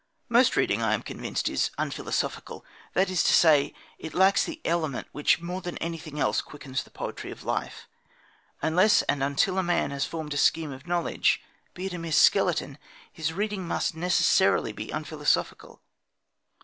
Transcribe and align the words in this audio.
Most 0.29 0.55
reading, 0.55 0.81
I 0.81 0.95
am 0.95 1.03
convinced, 1.03 1.47
is 1.47 1.69
unphilosophical; 1.77 2.65
that 2.95 3.11
is 3.11 3.21
to 3.23 3.33
say, 3.33 3.71
it 3.99 4.15
lacks 4.15 4.43
the 4.43 4.59
element 4.65 5.05
which 5.11 5.39
more 5.41 5.61
than 5.61 5.77
anything 5.77 6.19
else 6.19 6.41
quickens 6.41 6.81
the 6.81 6.89
poetry 6.89 7.29
of 7.29 7.43
life. 7.43 7.87
Unless 8.63 9.03
and 9.03 9.21
until 9.21 9.59
a 9.59 9.61
man 9.61 9.91
has 9.91 10.07
formed 10.07 10.33
a 10.33 10.37
scheme 10.37 10.71
of 10.71 10.87
knowledge, 10.87 11.39
be 11.75 11.85
it 11.85 11.93
a 11.93 11.99
mere 11.99 12.11
skeleton, 12.11 12.79
his 13.13 13.31
reading 13.31 13.67
must 13.67 13.93
necessarily 13.93 14.73
be 14.73 14.89
unphilosophical. 14.89 15.83